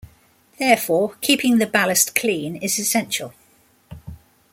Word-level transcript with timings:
Therefore, 0.57 1.13
keeping 1.21 1.59
the 1.59 1.67
ballast 1.67 2.15
clean 2.15 2.55
is 2.55 2.79
essential. 2.79 3.35